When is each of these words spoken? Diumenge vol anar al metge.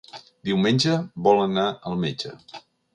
Diumenge 0.49 0.97
vol 1.29 1.45
anar 1.45 1.69
al 1.93 2.05
metge. 2.07 2.37